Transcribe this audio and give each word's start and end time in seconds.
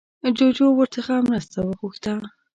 جوجو 0.37 0.67
ورڅخه 0.79 1.15
مرسته 1.29 1.57
وغوښته 1.63 2.13